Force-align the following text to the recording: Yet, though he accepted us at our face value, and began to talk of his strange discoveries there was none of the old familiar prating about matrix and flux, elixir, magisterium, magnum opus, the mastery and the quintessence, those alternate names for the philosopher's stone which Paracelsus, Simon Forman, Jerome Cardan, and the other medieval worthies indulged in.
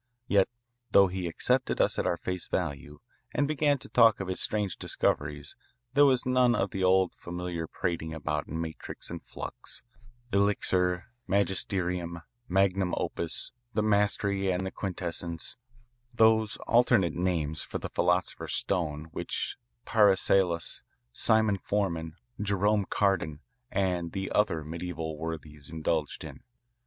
Yet, 0.25 0.49
though 0.89 1.05
he 1.09 1.27
accepted 1.27 1.79
us 1.79 1.99
at 1.99 2.07
our 2.07 2.17
face 2.17 2.47
value, 2.47 3.01
and 3.35 3.47
began 3.47 3.77
to 3.77 3.87
talk 3.87 4.19
of 4.19 4.29
his 4.29 4.39
strange 4.41 4.75
discoveries 4.77 5.55
there 5.93 6.07
was 6.07 6.25
none 6.25 6.55
of 6.55 6.71
the 6.71 6.83
old 6.83 7.13
familiar 7.13 7.67
prating 7.67 8.11
about 8.11 8.47
matrix 8.47 9.11
and 9.11 9.23
flux, 9.23 9.83
elixir, 10.33 11.05
magisterium, 11.27 12.21
magnum 12.47 12.95
opus, 12.97 13.51
the 13.75 13.83
mastery 13.83 14.49
and 14.51 14.65
the 14.65 14.71
quintessence, 14.71 15.55
those 16.11 16.57
alternate 16.65 17.13
names 17.13 17.61
for 17.61 17.77
the 17.77 17.91
philosopher's 17.91 18.55
stone 18.55 19.03
which 19.11 19.55
Paracelsus, 19.85 20.81
Simon 21.13 21.59
Forman, 21.59 22.15
Jerome 22.41 22.85
Cardan, 22.89 23.41
and 23.71 24.13
the 24.13 24.31
other 24.31 24.63
medieval 24.63 25.15
worthies 25.19 25.69
indulged 25.69 26.23
in. 26.23 26.39